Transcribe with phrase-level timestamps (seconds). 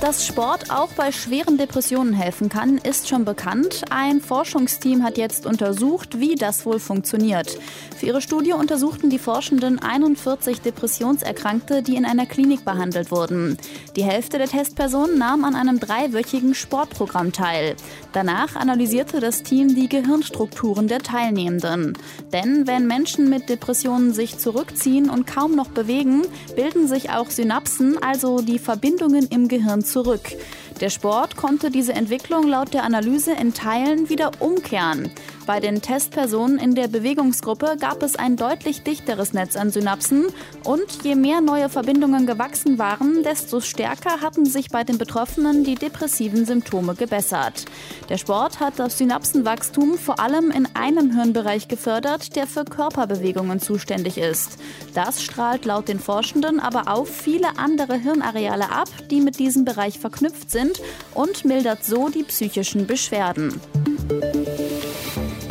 [0.00, 3.82] Dass Sport auch bei schweren Depressionen helfen kann, ist schon bekannt.
[3.90, 7.58] Ein Forschungsteam hat jetzt untersucht, wie das wohl funktioniert.
[7.96, 13.56] Für ihre Studie untersuchten die Forschenden 41 Depressionserkrankte, die in einer Klinik behandelt wurden.
[13.96, 17.74] Die Hälfte der Testpersonen nahm an einem dreiwöchigen Sportprogramm teil.
[18.12, 21.96] Danach analysierte das Team die Gehirnstrukturen der Teilnehmenden.
[22.32, 26.22] Denn wenn Menschen mit Depressionen sich zurückziehen und kaum noch bewegen,
[26.54, 30.32] bilden sich auch Synapsen, also die Verbindungen im Gehirn zurück.
[30.80, 35.10] Der Sport konnte diese Entwicklung laut der Analyse in Teilen wieder umkehren.
[35.46, 40.26] Bei den Testpersonen in der Bewegungsgruppe gab es ein deutlich dichteres Netz an Synapsen
[40.64, 45.76] und je mehr neue Verbindungen gewachsen waren, desto stärker hatten sich bei den Betroffenen die
[45.76, 47.64] depressiven Symptome gebessert.
[48.08, 54.18] Der Sport hat das Synapsenwachstum vor allem in einem Hirnbereich gefördert, der für Körperbewegungen zuständig
[54.18, 54.58] ist.
[54.94, 60.00] Das strahlt laut den Forschenden aber auf viele andere Hirnareale ab, die mit diesem Bereich
[60.00, 60.82] verknüpft sind
[61.14, 63.60] und mildert so die psychischen Beschwerden.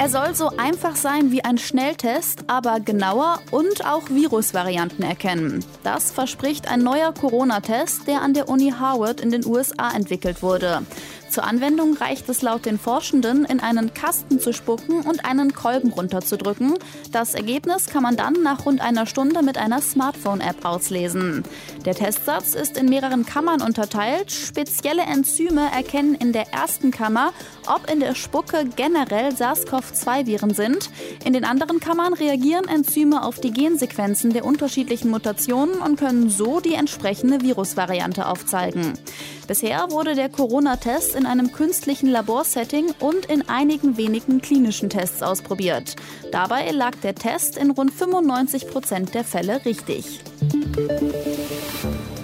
[0.06, 5.66] Er soll so einfach sein wie ein Schnelltest, aber genauer und auch Virusvarianten erkennen.
[5.84, 10.84] Das verspricht ein neuer Corona-Test, der an der Uni Harvard in den USA entwickelt wurde.
[11.36, 15.92] Zur Anwendung reicht es laut den Forschenden, in einen Kasten zu spucken und einen Kolben
[15.92, 16.76] runterzudrücken.
[17.12, 21.44] Das Ergebnis kann man dann nach rund einer Stunde mit einer Smartphone-App auslesen.
[21.84, 24.32] Der Testsatz ist in mehreren Kammern unterteilt.
[24.32, 27.34] Spezielle Enzyme erkennen in der ersten Kammer,
[27.68, 30.90] ob in der Spucke generell SARS-CoV-2-Viren sind.
[31.24, 36.60] In den anderen Kammern reagieren Enzyme auf die Gensequenzen der unterschiedlichen Mutationen und können so
[36.60, 38.94] die entsprechende Virusvariante aufzeigen.
[39.48, 45.96] Bisher wurde der Corona-Test in einem künstlichen Laborsetting und in einigen wenigen klinischen Tests ausprobiert.
[46.32, 50.22] Dabei lag der Test in rund 95 Prozent der Fälle richtig.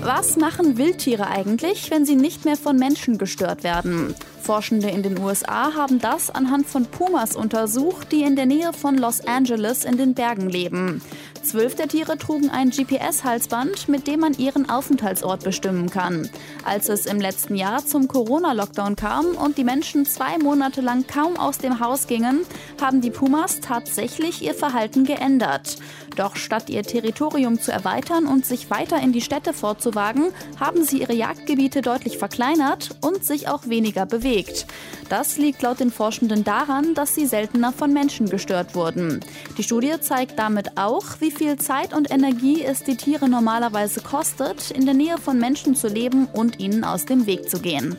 [0.04, 4.16] Was machen Wildtiere eigentlich, wenn sie nicht mehr von Menschen gestört werden?
[4.42, 8.98] Forschende in den USA haben das anhand von Pumas untersucht, die in der Nähe von
[8.98, 11.02] Los Angeles in den Bergen leben.
[11.44, 16.30] Zwölf der Tiere trugen ein GPS-Halsband, mit dem man ihren Aufenthaltsort bestimmen kann.
[16.64, 21.38] Als es im letzten Jahr zum Corona-Lockdown kam und die Menschen zwei Monate lang kaum
[21.38, 22.42] aus dem Haus gingen,
[22.80, 25.78] haben die Pumas tatsächlich ihr Verhalten geändert.
[26.16, 31.02] Doch statt ihr Territorium zu erweitern und sich weiter in die Städte fortzuwagen, haben sie
[31.02, 34.68] ihre Jagdgebiete deutlich verkleinert und sich auch weniger bewegt.
[35.10, 39.22] Das liegt laut den Forschenden daran, dass sie seltener von Menschen gestört wurden.
[39.58, 44.72] Die Studie zeigt damit auch, wie viel Zeit und Energie es die Tiere normalerweise kostet,
[44.72, 47.96] in der Nähe von Menschen zu leben und ihnen aus dem Weg zu gehen.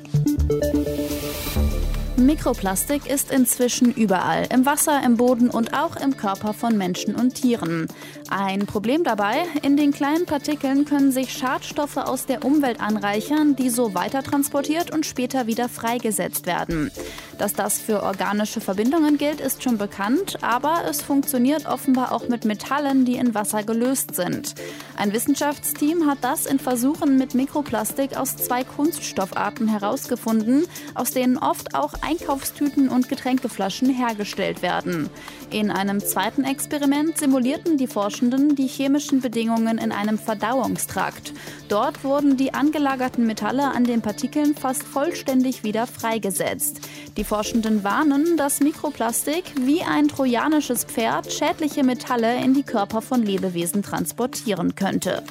[2.16, 7.34] Mikroplastik ist inzwischen überall, im Wasser, im Boden und auch im Körper von Menschen und
[7.34, 7.88] Tieren.
[8.28, 13.70] Ein Problem dabei, in den kleinen Partikeln können sich Schadstoffe aus der Umwelt anreichern, die
[13.70, 16.90] so weiter transportiert und später wieder freigesetzt werden.
[17.38, 22.44] Dass das für organische Verbindungen gilt, ist schon bekannt, aber es funktioniert offenbar auch mit
[22.44, 24.54] Metallen, die in Wasser gelöst sind.
[24.96, 31.74] Ein Wissenschaftsteam hat das in Versuchen mit Mikroplastik aus zwei Kunststoffarten herausgefunden, aus denen oft
[31.74, 35.08] auch Einkaufstüten und Getränkeflaschen hergestellt werden.
[35.50, 41.32] In einem zweiten Experiment simulierten die Forschenden die chemischen Bedingungen in einem Verdauungstrakt.
[41.72, 46.82] Dort wurden die angelagerten Metalle an den Partikeln fast vollständig wieder freigesetzt.
[47.16, 53.22] Die Forschenden warnen, dass Mikroplastik wie ein trojanisches Pferd schädliche Metalle in die Körper von
[53.22, 55.22] Lebewesen transportieren könnte.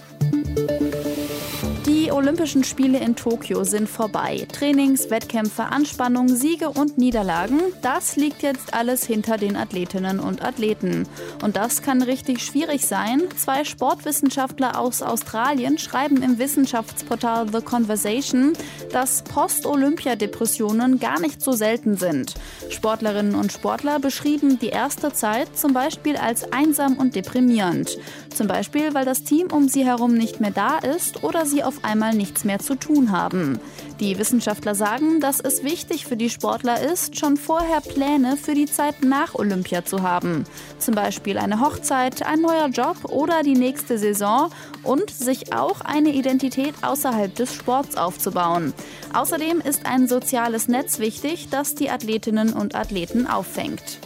[2.02, 4.48] Die Olympischen Spiele in Tokio sind vorbei.
[4.52, 11.08] Trainings, Wettkämpfe, Anspannung, Siege und Niederlagen, das liegt jetzt alles hinter den Athletinnen und Athleten.
[11.44, 13.22] Und das kann richtig schwierig sein.
[13.38, 18.54] Zwei Sportwissenschaftler aus Australien schreiben im Wissenschaftsportal The Conversation,
[18.92, 22.34] dass Post-Olympia-Depressionen gar nicht so selten sind.
[22.72, 28.00] Sportlerinnen und Sportler beschrieben die erste Zeit zum Beispiel als einsam und deprimierend.
[28.34, 31.84] Zum Beispiel, weil das Team um sie herum nicht mehr da ist oder sie auf
[31.92, 33.60] einmal nichts mehr zu tun haben.
[34.00, 38.66] Die Wissenschaftler sagen, dass es wichtig für die Sportler ist, schon vorher Pläne für die
[38.66, 40.46] Zeit nach Olympia zu haben.
[40.80, 44.50] Zum Beispiel eine Hochzeit, ein neuer Job oder die nächste Saison
[44.84, 48.74] und sich auch eine Identität außerhalb des Sports aufzubauen.
[49.14, 54.00] Außerdem ist ein soziales Netz wichtig, das die Athletinnen und Athleten auffängt.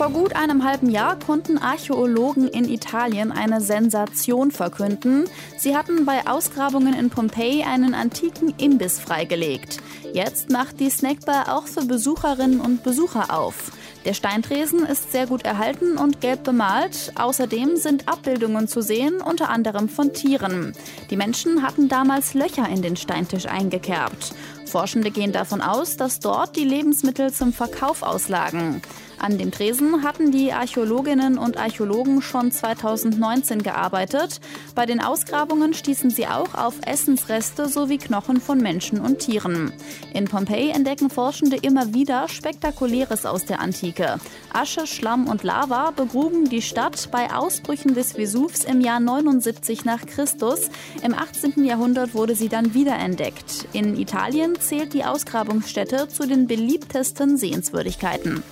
[0.00, 5.24] Vor gut einem halben Jahr konnten Archäologen in Italien eine Sensation verkünden.
[5.58, 9.76] Sie hatten bei Ausgrabungen in Pompeji einen antiken Imbiss freigelegt.
[10.14, 13.72] Jetzt macht die Snackbar auch für Besucherinnen und Besucher auf.
[14.06, 17.12] Der Steintresen ist sehr gut erhalten und gelb bemalt.
[17.16, 20.72] Außerdem sind Abbildungen zu sehen, unter anderem von Tieren.
[21.10, 24.32] Die Menschen hatten damals Löcher in den Steintisch eingekerbt.
[24.64, 28.80] Forschende gehen davon aus, dass dort die Lebensmittel zum Verkauf auslagen.
[29.20, 34.40] An dem Tresen hatten die Archäologinnen und Archäologen schon 2019 gearbeitet.
[34.74, 39.74] Bei den Ausgrabungen stießen sie auch auf Essensreste sowie Knochen von Menschen und Tieren.
[40.14, 44.18] In Pompeji entdecken Forschende immer wieder Spektakuläres aus der Antike.
[44.54, 50.06] Asche, Schlamm und Lava begruben die Stadt bei Ausbrüchen des Vesuvs im Jahr 79 nach
[50.06, 50.70] Christus.
[51.02, 51.62] Im 18.
[51.64, 53.66] Jahrhundert wurde sie dann wiederentdeckt.
[53.74, 58.42] In Italien zählt die Ausgrabungsstätte zu den beliebtesten Sehenswürdigkeiten.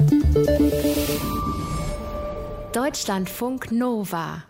[2.73, 4.48] Deutschlandfunk Nova